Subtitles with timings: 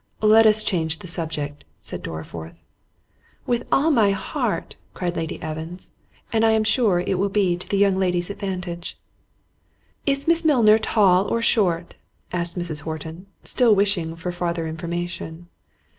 [0.23, 2.63] "Let us change the subject," said Dorriforth.
[3.45, 5.91] "With all my heart," cried Lady Evans;
[6.33, 8.97] "and I am sure it will be to the young lady's advantage."
[10.07, 11.97] "Is Miss Milner tall or short?"
[12.33, 12.81] asked Mrs.
[12.81, 15.49] Horton, still wishing for farther information.